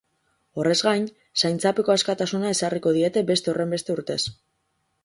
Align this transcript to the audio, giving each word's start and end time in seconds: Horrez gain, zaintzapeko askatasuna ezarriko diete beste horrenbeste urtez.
Horrez 0.61 0.77
gain, 0.87 1.05
zaintzapeko 1.43 1.95
askatasuna 1.97 2.55
ezarriko 2.57 2.95
diete 2.99 3.25
beste 3.33 3.55
horrenbeste 3.55 3.99
urtez. 3.99 4.21